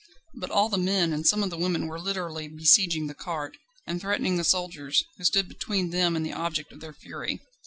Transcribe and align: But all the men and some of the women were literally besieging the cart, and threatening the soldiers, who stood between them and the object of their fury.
But 0.33 0.49
all 0.49 0.67
the 0.67 0.79
men 0.79 1.13
and 1.13 1.27
some 1.27 1.43
of 1.43 1.51
the 1.51 1.59
women 1.59 1.85
were 1.85 1.99
literally 1.99 2.47
besieging 2.47 3.05
the 3.05 3.13
cart, 3.13 3.57
and 3.85 4.01
threatening 4.01 4.35
the 4.35 4.43
soldiers, 4.43 5.03
who 5.19 5.23
stood 5.23 5.47
between 5.47 5.91
them 5.91 6.15
and 6.15 6.25
the 6.25 6.33
object 6.33 6.71
of 6.71 6.79
their 6.79 6.91
fury. 6.93 7.39